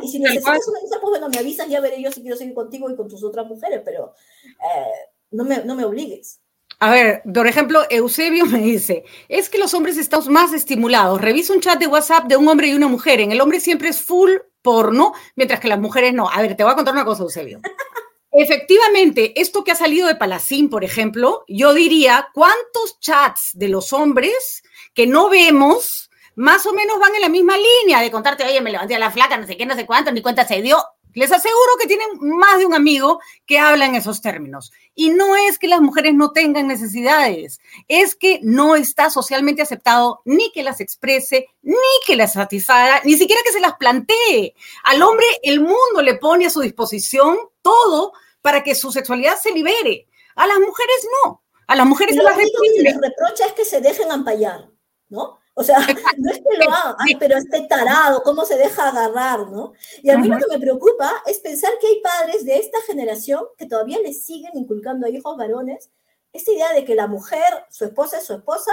[0.03, 2.55] Y si necesitas una hija, pues bueno, me avisas, ya veré yo si quiero seguir
[2.55, 4.15] contigo y con tus otras mujeres, pero
[4.45, 6.41] eh, no, me, no me obligues.
[6.79, 11.21] A ver, por ejemplo, Eusebio me dice, es que los hombres estamos más estimulados.
[11.21, 13.21] Revisa un chat de WhatsApp de un hombre y una mujer.
[13.21, 16.29] En el hombre siempre es full porno, mientras que las mujeres no.
[16.29, 17.61] A ver, te voy a contar una cosa, Eusebio.
[18.33, 23.95] Efectivamente, esto que ha salido de Palacín, por ejemplo, yo diría, ¿cuántos chats de los
[23.95, 26.06] hombres que no vemos
[26.37, 29.11] más o menos van en la misma línea de contarte, oye, me levanté a la
[29.11, 30.79] flaca, no sé qué, no sé cuánto, ni cuenta se dio.
[31.15, 34.71] Les aseguro que tienen más de un amigo que habla en esos términos.
[34.95, 40.21] Y no es que las mujeres no tengan necesidades, es que no está socialmente aceptado
[40.27, 41.75] ni que las exprese, ni
[42.07, 44.55] que las satisfaga, ni siquiera que se las plantee.
[44.85, 49.53] Al hombre el mundo le pone a su disposición todo para que su sexualidad se
[49.53, 50.09] libere.
[50.35, 51.43] A las mujeres no.
[51.67, 54.69] A las mujeres se las reprocha es que se dejen ampallar,
[55.09, 55.39] ¿no?
[55.59, 55.79] O sea,
[56.19, 59.73] no es que lo haga, pero este tarado, cómo se deja agarrar, ¿no?
[60.03, 63.43] Y a mí lo que me preocupa es pensar que hay padres de esta generación
[63.57, 65.91] que todavía le siguen inculcando a hijos varones
[66.35, 68.71] esta idea de que la mujer, su esposa es su esposa,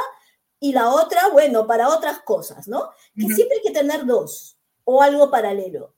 [0.60, 2.90] y la otra, bueno, para otras cosas, ¿no?
[3.16, 5.96] Que siempre hay que tener dos, o algo paralelo.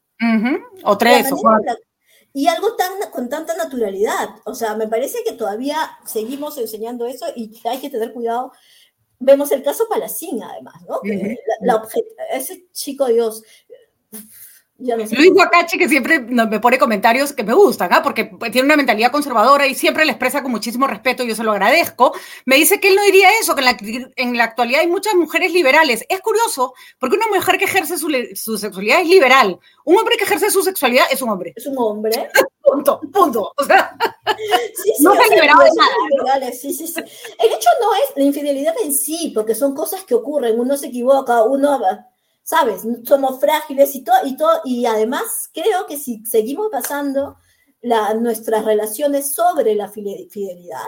[0.84, 1.38] O tres, o
[2.34, 4.30] Y algo tan, con tanta naturalidad.
[4.45, 8.52] O sea, me parece que todavía seguimos enseñando eso y hay que tener cuidado
[9.19, 10.99] vemos el caso Palacín, además, ¿no?
[12.32, 13.43] ese chico Dios.
[14.77, 18.03] Ya Luis Guacachi, que siempre me pone comentarios que me gustan, ¿ah?
[18.03, 21.45] porque tiene una mentalidad conservadora y siempre le expresa con muchísimo respeto, y yo se
[21.45, 22.13] lo agradezco.
[22.45, 23.77] Me dice que él no diría eso, que en la,
[24.17, 26.05] en la actualidad hay muchas mujeres liberales.
[26.09, 29.57] Es curioso, porque una mujer que ejerce su, su, sexualidad es liberal.
[29.85, 31.53] Un hombre que ejerce su sexualidad es un hombre.
[31.55, 32.29] Es un hombre.
[32.61, 33.53] punto, punto.
[33.55, 33.95] O sea,
[34.75, 35.69] sí, sí, no se ha liberado de
[36.25, 36.51] nada.
[36.51, 36.99] Sí, sí, sí.
[36.99, 40.88] El hecho no es la infidelidad en sí, porque son cosas que ocurren, uno se
[40.88, 41.79] equivoca, uno
[42.45, 42.84] ¿sabes?
[43.05, 47.38] Somos frágiles y todo, y todo, y además creo que si seguimos pasando
[47.81, 50.86] la, nuestras relaciones sobre la fidelidad,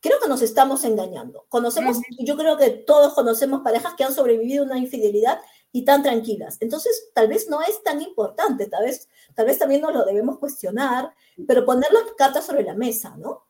[0.00, 1.44] creo que nos estamos engañando.
[1.48, 5.40] Conocemos, yo creo que todos conocemos parejas que han sobrevivido a una infidelidad
[5.72, 6.58] y tan tranquilas.
[6.60, 10.38] Entonces, tal vez no es tan importante, tal vez, tal vez también nos lo debemos
[10.38, 11.12] cuestionar,
[11.48, 13.47] pero poner las cartas sobre la mesa, ¿no?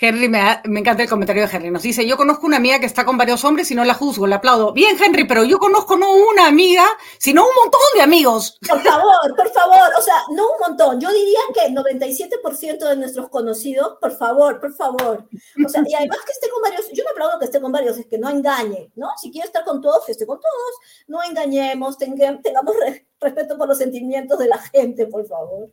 [0.00, 1.70] Henry, me, encanta el comentario de Henry.
[1.70, 4.26] Nos dice, yo conozco una amiga que está con varios hombres y no la juzgo,
[4.26, 4.72] la aplaudo.
[4.72, 6.84] Bien, Henry, pero yo conozco no una amiga,
[7.18, 8.58] sino un montón de amigos.
[8.68, 11.00] Por favor, por favor, o sea, no un montón.
[11.00, 15.28] Yo diría que el 97% de nuestros conocidos, por favor, por favor.
[15.64, 17.98] O sea, y además que esté con varios, yo no aplaudo que esté con varios,
[17.98, 19.08] es que no engañe, ¿no?
[19.20, 20.74] Si quiere estar con todos, que esté con todos.
[21.06, 22.74] No engañemos, tengamos
[23.20, 25.70] respeto por los sentimientos de la gente, por favor.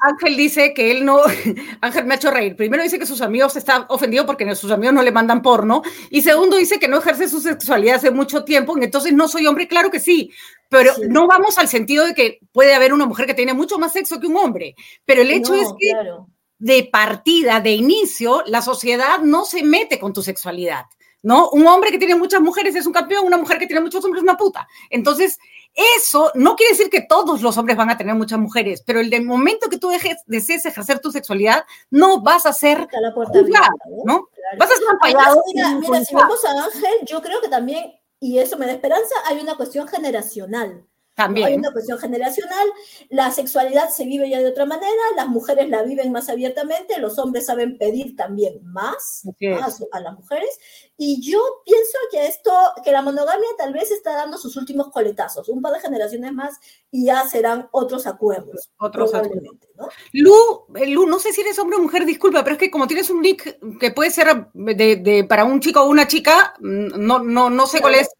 [0.00, 1.20] Ángel dice que él no,
[1.80, 2.56] Ángel me ha hecho reír.
[2.56, 5.82] Primero dice que sus amigos están ofendidos porque sus amigos no le mandan porno.
[6.10, 9.68] Y segundo dice que no ejerce su sexualidad hace mucho tiempo, entonces no soy hombre,
[9.68, 10.30] claro que sí.
[10.68, 13.92] Pero no vamos al sentido de que puede haber una mujer que tiene mucho más
[13.92, 14.74] sexo que un hombre.
[15.04, 15.92] Pero el hecho es que
[16.58, 20.84] de partida, de inicio, la sociedad no se mete con tu sexualidad.
[21.24, 21.48] ¿No?
[21.50, 24.20] Un hombre que tiene muchas mujeres es un campeón, una mujer que tiene muchos hombres
[24.20, 24.68] es una puta.
[24.90, 25.38] Entonces,
[25.74, 29.10] eso no quiere decir que todos los hombres van a tener muchas mujeres, pero el
[29.10, 34.28] del momento que tú dejes, desees ejercer tu sexualidad, no vas a ser juzgado, ¿no?
[34.58, 35.42] Vas a ser apoyado.
[35.52, 39.14] Mira, mira si vamos a Ángel, yo creo que también, y eso me da esperanza,
[39.26, 40.86] hay una cuestión generacional.
[41.14, 41.46] También.
[41.46, 42.66] Hay una cuestión generacional,
[43.08, 47.18] la sexualidad se vive ya de otra manera, las mujeres la viven más abiertamente, los
[47.20, 49.22] hombres saben pedir también más,
[49.92, 50.58] a las mujeres,
[50.96, 52.52] y yo pienso que esto,
[52.84, 56.58] que la monogamia tal vez está dando sus últimos coletazos, un par de generaciones más
[56.94, 58.70] y ya serán otros acuerdos.
[58.78, 59.56] Otros acuerdos.
[59.76, 59.88] ¿no?
[60.12, 60.32] Lu,
[60.76, 63.10] eh, Lu, no sé si eres hombre o mujer, disculpa, pero es que como tienes
[63.10, 67.50] un nick que puede ser de, para un chico o una chica, mm, no, no,
[67.50, 68.10] no sé cuál es,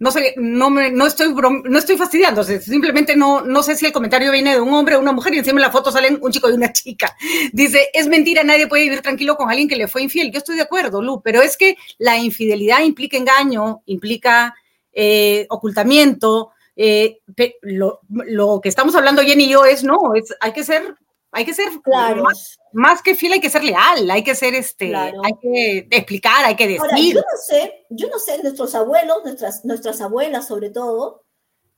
[0.00, 2.42] no sé, no, me, no, estoy, no estoy fastidiando.
[2.42, 5.38] Simplemente no, no sé si el comentario viene de un hombre o una mujer y
[5.38, 7.16] encima en la foto salen un chico y una chica.
[7.52, 10.32] Dice, es mentira, nadie puede vivir tranquilo con alguien que le fue infiel.
[10.32, 14.52] Yo estoy de acuerdo, Lu, pero es que la infidelidad implica engaño, implica
[14.92, 16.50] eh, ocultamiento.
[16.82, 17.20] Eh,
[17.60, 20.94] lo, lo, que estamos hablando Jenny y yo es, no, es, hay que ser
[21.30, 22.24] hay que ser claro.
[22.72, 26.56] más, que fiel, hay que ser leal, hay que ser este, hay que explicar, hay
[26.56, 26.80] que decir.
[26.80, 31.26] Ahora, yo no sé, yo no sé, nuestros abuelos, nuestras, nuestras abuelas sobre todo,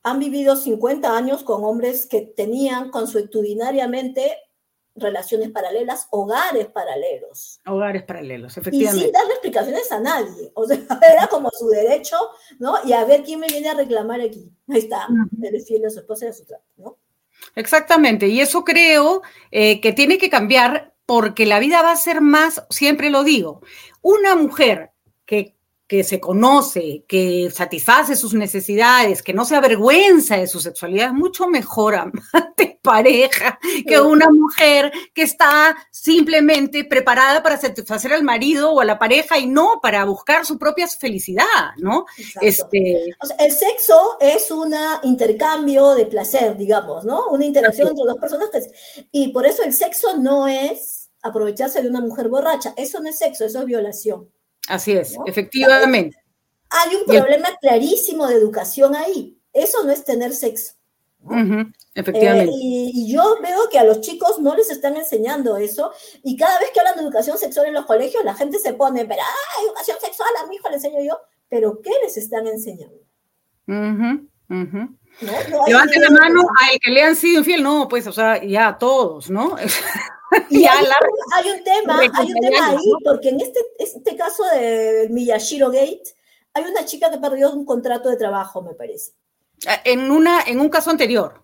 [0.04, 4.38] han vivido 50 años con hombres que tenían consuetudinariamente
[4.94, 7.60] relaciones paralelas, hogares paralelos.
[7.66, 8.98] Hogares paralelos, efectivamente.
[8.98, 10.52] Y sin darle explicaciones a nadie.
[10.54, 10.78] O sea,
[11.12, 12.16] era como su derecho,
[12.58, 12.76] ¿no?
[12.84, 14.50] Y a ver quién me viene a reclamar aquí.
[14.68, 15.64] Ahí está, -huh.
[15.66, 16.98] fiel a su esposa y a su trato, ¿no?
[17.54, 22.20] Exactamente, y eso creo eh, que tiene que cambiar porque la vida va a ser
[22.20, 23.62] más, siempre lo digo,
[24.00, 24.92] una mujer
[25.26, 31.08] que, que se conoce, que satisface sus necesidades, que no se avergüenza de su sexualidad,
[31.08, 38.24] es mucho mejor amante pareja que una mujer que está simplemente preparada para satisfacer al
[38.24, 41.46] marido o a la pareja y no para buscar su propia felicidad,
[41.78, 42.06] ¿no?
[42.40, 43.14] Este...
[43.22, 47.28] O sea, el sexo es un intercambio de placer, digamos, ¿no?
[47.28, 48.50] Una interacción entre dos personas.
[48.50, 49.06] Que...
[49.12, 52.74] Y por eso el sexo no es aprovecharse de una mujer borracha.
[52.76, 54.28] Eso no es sexo, eso es violación.
[54.68, 55.24] Así es, ¿no?
[55.26, 56.16] efectivamente.
[56.70, 57.56] Hay un problema el...
[57.58, 59.38] clarísimo de educación ahí.
[59.52, 60.74] Eso no es tener sexo.
[61.24, 62.52] Uh -huh, efectivamente.
[62.52, 65.92] Eh, y, y, yo veo que a los chicos no les están enseñando eso
[66.24, 69.04] y cada vez que hablan de educación sexual en los colegios la gente se pone,
[69.04, 72.96] pero ah, educación sexual a mi hijo le enseño yo, pero ¿qué les están enseñando?
[73.68, 74.98] Uh -huh, uh -huh.
[75.20, 75.32] ¿No?
[75.50, 78.68] No Levante la mano al que le han sido infiel, no, pues, o sea, ya
[78.68, 79.56] a todos, ¿no?
[80.48, 80.96] Y hay, la...
[81.34, 82.96] hay, un tema, hay un tema ahí, ¿no?
[83.04, 86.04] porque en este, este caso de Miyashiro Gate,
[86.54, 89.12] hay una chica que perdió un contrato de trabajo, me parece.
[89.84, 91.42] En, una, en un caso anterior.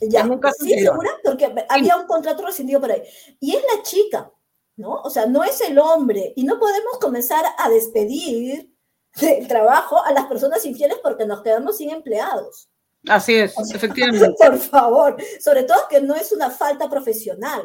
[0.00, 0.94] Ya, en un caso ¿sí, anterior.
[0.94, 1.10] segura?
[1.24, 3.02] Porque había un contrato rescindido por ahí.
[3.40, 4.32] Y es la chica,
[4.76, 4.94] ¿no?
[5.02, 6.32] O sea, no es el hombre.
[6.36, 8.72] Y no podemos comenzar a despedir
[9.20, 12.68] del trabajo a las personas infieles porque nos quedamos sin empleados.
[13.08, 14.34] Así es, o sea, efectivamente.
[14.38, 17.62] Por favor, sobre todo que no es una falta profesional.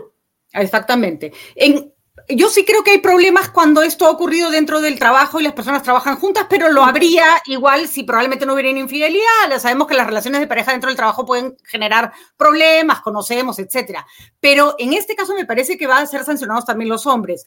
[0.53, 1.31] Exactamente.
[1.55, 1.93] En,
[2.29, 5.53] yo sí creo que hay problemas cuando esto ha ocurrido dentro del trabajo y las
[5.53, 9.59] personas trabajan juntas, pero lo habría igual si probablemente no hubiera infidelidad.
[9.59, 14.05] Sabemos que las relaciones de pareja dentro del trabajo pueden generar problemas, conocemos, etcétera.
[14.39, 17.45] Pero en este caso me parece que van a ser sancionados también los hombres.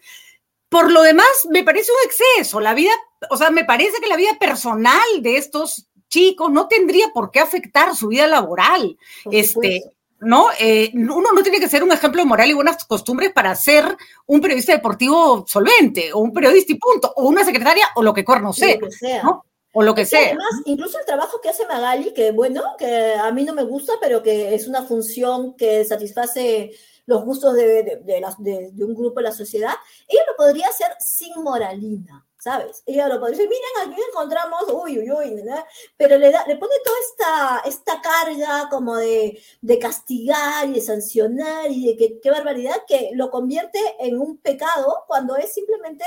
[0.68, 2.60] Por lo demás, me parece un exceso.
[2.60, 2.90] La vida,
[3.30, 7.40] o sea, me parece que la vida personal de estos chicos no tendría por qué
[7.40, 8.96] afectar su vida laboral.
[9.30, 9.82] Este,
[10.24, 10.48] ¿no?
[10.58, 13.96] Eh, uno no tiene que ser un ejemplo de moral y buenas costumbres para ser
[14.26, 18.24] un periodista deportivo solvente, o un periodista y punto, o una secretaria, o lo que
[18.24, 19.22] corno sea, lo que sea.
[19.22, 19.44] ¿no?
[19.72, 20.26] O lo que sea.
[20.26, 23.94] Además, incluso el trabajo que hace Magali, que bueno, que a mí no me gusta,
[24.00, 26.72] pero que es una función que satisface
[27.06, 29.74] los gustos de, de, de, la, de un grupo de la sociedad,
[30.08, 32.23] ella lo podría hacer sin moralina.
[32.44, 32.82] ¿Sabes?
[32.84, 35.64] Ella lo podría decir, miren, aquí encontramos, uy, uy, uy, ¿no?
[35.96, 40.80] pero le, da, le pone toda esta, esta carga como de, de castigar y de
[40.82, 46.04] sancionar y de que qué barbaridad, que lo convierte en un pecado cuando es simplemente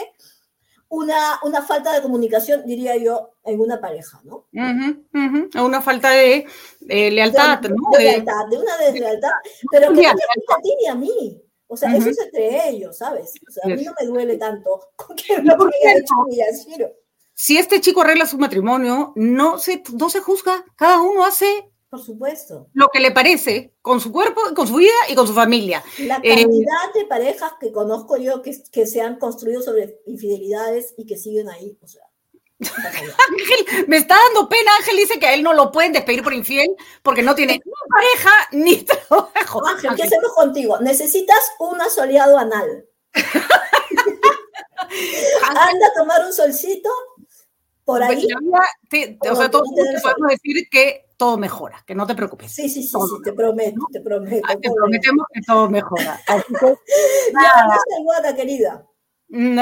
[0.89, 4.45] una, una falta de comunicación, diría yo, en una pareja, ¿no?
[4.53, 5.65] Uh -huh, uh -huh.
[5.65, 6.45] Una falta de
[6.87, 7.77] eh, lealtad, de, ¿no?
[7.97, 9.31] De, lealtad, de una deslealtad,
[9.71, 11.46] pero que no te afecta a ti ni a mí.
[11.67, 11.97] O sea, uh -huh.
[11.99, 13.33] eso es entre ellos, ¿sabes?
[13.47, 14.69] O sea, a mí no me duele tanto
[15.15, 16.91] que no me haya hecho Miyashiro.
[17.33, 20.65] Si este chico arregla su matrimonio, no se, no se juzga.
[20.75, 22.67] Cada uno hace por supuesto.
[22.73, 25.81] Lo que le parece, con su cuerpo, con su vida y con su familia.
[25.99, 30.93] La cantidad eh, de parejas que conozco yo que, que, se han construido sobre infidelidades
[30.97, 31.77] y que siguen ahí.
[31.81, 32.03] O sea,
[32.59, 34.71] Ángel, me está dando pena.
[34.79, 37.71] Ángel dice que a él no lo pueden despedir por infiel porque no tiene ni
[37.89, 39.67] pareja ni trabajo.
[39.67, 40.79] Ángel, ¿qué hacemos contigo?
[40.79, 42.85] Necesitas un asoleado anal.
[45.47, 46.89] Anda a tomar un solcito
[47.85, 48.27] por ahí.
[48.49, 52.51] Pues te, o sea, todos te podemos decir que todo mejora, que no te preocupes.
[52.51, 54.47] Sí, sí, sí, sí te prometo, te prometo.
[54.59, 56.21] Te prometemos que todo mejora.
[56.27, 56.75] Así que,
[57.33, 58.87] ya volvió Salguana, querida.
[59.29, 59.59] ¿Mm?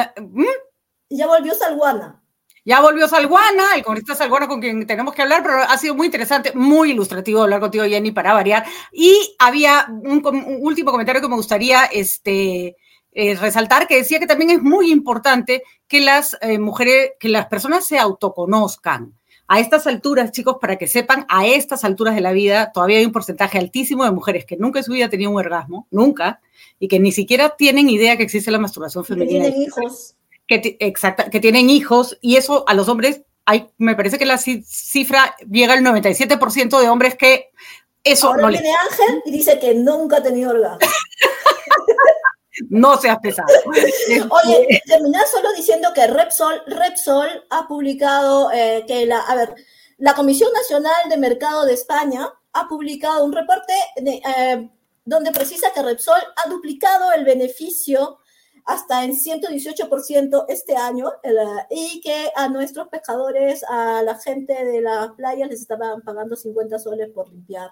[1.09, 2.24] Ya volvió Salguana.
[2.65, 6.07] Ya volvió Salguana, el congresista Salguana con quien tenemos que hablar, pero ha sido muy
[6.07, 8.65] interesante, muy ilustrativo hablar contigo, Jenny, para variar.
[8.91, 12.75] Y había un, un último comentario que me gustaría este,
[13.17, 17.45] eh, resaltar, que decía que también es muy importante que las eh, mujeres, que las
[17.45, 19.13] personas se autoconozcan.
[19.47, 23.05] A estas alturas, chicos, para que sepan, a estas alturas de la vida todavía hay
[23.05, 26.41] un porcentaje altísimo de mujeres que nunca en su vida tenían un orgasmo, nunca,
[26.77, 29.45] y que ni siquiera tienen idea que existe la masturbación femenina.
[29.45, 30.15] Que tienen hijos.
[30.47, 34.37] Que, exacta, que tienen hijos, y eso a los hombres hay, me parece que la
[34.37, 37.51] cifra llega al 97% de hombres que
[38.03, 40.79] eso Ahora viene Ángel y dice que nunca ha tenido orgasmo.
[42.69, 43.47] no seas pesado.
[44.29, 49.55] Oye, terminar solo diciendo que Repsol, Repsol ha publicado eh, que la, a ver,
[49.97, 54.69] la Comisión Nacional de Mercado de España ha publicado un reporte eh,
[55.03, 58.19] donde precisa que Repsol ha duplicado el beneficio
[58.65, 61.11] hasta en 118% este año
[61.69, 66.79] y que a nuestros pescadores, a la gente de las playas les estaban pagando 50
[66.79, 67.69] soles por limpiar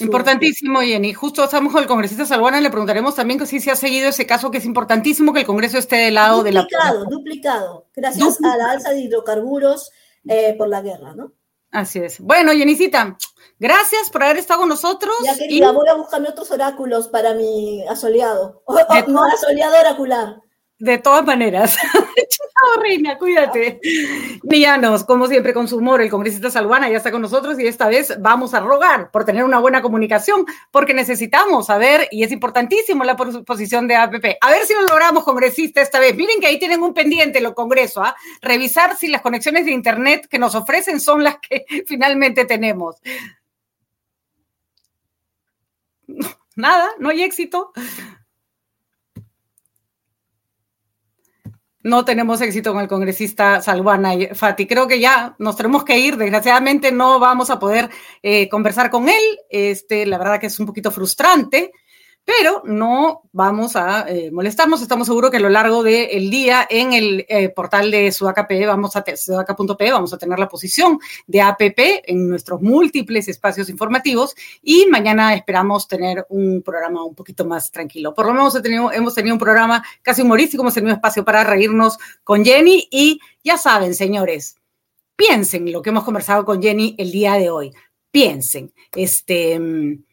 [0.00, 1.12] Importantísimo, Jenny.
[1.12, 4.26] Justo estamos con el congresista Salguana, le preguntaremos también que si se ha seguido ese
[4.26, 6.62] caso, que es importantísimo que el Congreso esté del lado de la...
[6.62, 9.92] Duplicado, duplicado, gracias a la alza de hidrocarburos
[10.26, 11.32] eh, por la guerra, ¿no?
[11.74, 12.20] Así es.
[12.20, 13.18] Bueno, Jenicita,
[13.58, 15.12] gracias por haber estado con nosotros.
[15.24, 18.62] Ya querida, voy a buscarme otros oráculos para mi asoleado.
[18.66, 18.76] O,
[19.08, 20.36] no, asoleado oracular.
[20.78, 21.76] De todas maneras.
[22.56, 23.80] Chao, reina, cuídate.
[24.44, 27.88] Villanos, como siempre, con su humor, el congresista Salvana ya está con nosotros y esta
[27.88, 33.02] vez vamos a rogar por tener una buena comunicación, porque necesitamos saber, y es importantísimo
[33.02, 34.36] la posición de APP.
[34.40, 36.14] A ver si lo logramos, congresista, esta vez.
[36.14, 38.14] Miren que ahí tienen un pendiente los congresos, ¿ah?
[38.40, 43.00] Revisar si las conexiones de Internet que nos ofrecen son las que finalmente tenemos.
[46.54, 47.72] Nada, no hay éxito.
[51.84, 54.66] No tenemos éxito con el congresista Salvana y Fati.
[54.66, 56.16] Creo que ya nos tenemos que ir.
[56.16, 57.90] Desgraciadamente no vamos a poder
[58.22, 59.22] eh, conversar con él.
[59.50, 61.72] Este, la verdad que es un poquito frustrante
[62.24, 64.80] pero no vamos a eh, molestarnos.
[64.80, 68.96] Estamos seguros que a lo largo del día en el eh, portal de Sudaca.p vamos
[68.96, 74.86] a sudaca.p vamos a tener la posición de APP en nuestros múltiples espacios informativos y
[74.86, 78.14] mañana esperamos tener un programa un poquito más tranquilo.
[78.14, 81.98] Por lo menos tenido, hemos tenido un programa casi humorístico, hemos tenido espacio para reírnos
[82.22, 84.56] con Jenny y ya saben, señores,
[85.14, 87.72] piensen lo que hemos conversado con Jenny el día de hoy.
[88.10, 90.04] Piensen, este mm,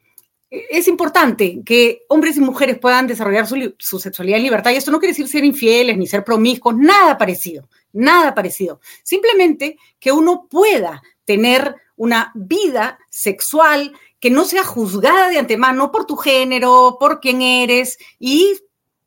[0.51, 4.71] es importante que hombres y mujeres puedan desarrollar su, sexualidad en libertad.
[4.71, 8.81] Y esto no quiere decir ser infieles ni ser promiscuos, nada parecido, nada parecido.
[9.01, 16.05] Simplemente que uno pueda tener una vida sexual que no sea juzgada de antemano por
[16.05, 18.59] tu género, por quién eres y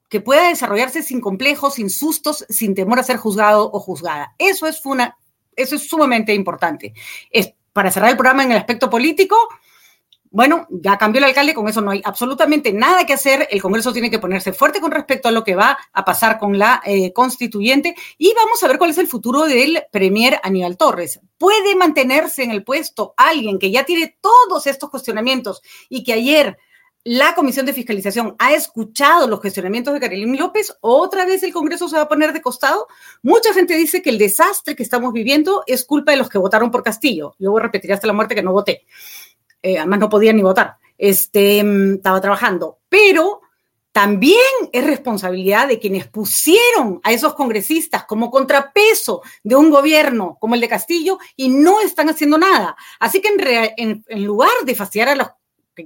[0.08, 4.34] que pueda desarrollarse sin complejos, sin sustos, sin temor a ser juzgado o juzgada.
[4.38, 5.18] Eso es, una,
[5.54, 6.94] eso es sumamente importante.
[7.30, 9.36] Es, para cerrar el programa en el aspecto político,
[10.34, 13.46] bueno, ya cambió el alcalde, con eso no hay absolutamente nada que hacer.
[13.52, 16.58] El Congreso tiene que ponerse fuerte con respecto a lo que va a pasar con
[16.58, 21.20] la eh, constituyente y vamos a ver cuál es el futuro del Premier Aníbal Torres.
[21.38, 26.58] ¿Puede mantenerse en el puesto alguien que ya tiene todos estos cuestionamientos y que ayer
[27.04, 31.86] la Comisión de Fiscalización ha escuchado los cuestionamientos de Carolina López, otra vez el Congreso
[31.86, 32.88] se va a poner de costado.
[33.22, 36.72] Mucha gente dice que el desastre que estamos viviendo es culpa de los que votaron
[36.72, 37.36] por Castillo.
[37.38, 38.84] Yo voy a repetir hasta la muerte que no voté.
[39.64, 43.40] Eh, además no podía ni votar, este, mm, estaba trabajando, pero
[43.92, 44.38] también
[44.72, 50.60] es responsabilidad de quienes pusieron a esos congresistas como contrapeso de un gobierno como el
[50.60, 52.76] de Castillo y no están haciendo nada.
[53.00, 53.28] Así que
[53.78, 55.28] en, en lugar de fastidiar a los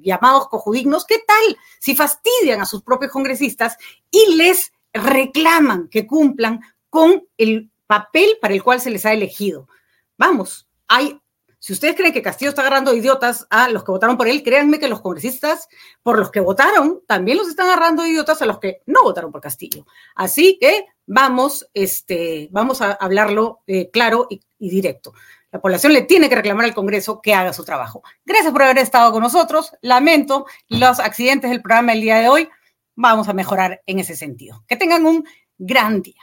[0.03, 3.77] llamados cojudignos, ¿qué tal si fastidian a sus propios congresistas
[4.11, 6.61] y les reclaman que cumplan
[6.91, 9.69] con el papel para el cual se les ha elegido?
[10.17, 11.21] Vamos, hay
[11.59, 14.79] si ustedes creen que Castillo está agarrando idiotas a los que votaron por él, créanme
[14.79, 15.69] que los congresistas
[16.03, 19.41] por los que votaron también los están agarrando idiotas a los que no votaron por
[19.41, 19.85] Castillo.
[20.15, 25.13] Así que vamos, este, vamos a hablarlo eh, claro y, y directo.
[25.51, 28.03] La población le tiene que reclamar al Congreso que haga su trabajo.
[28.25, 29.73] Gracias por haber estado con nosotros.
[29.81, 32.49] Lamento los accidentes del programa el día de hoy.
[32.95, 34.65] Vamos a mejorar en ese sentido.
[34.69, 35.25] Que tengan un
[35.57, 36.21] gran día.